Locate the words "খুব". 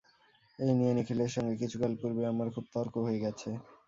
2.55-2.65